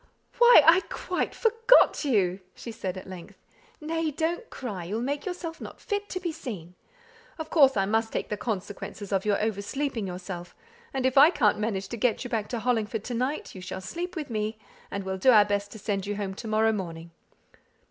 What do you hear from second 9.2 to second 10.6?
your over sleeping yourself,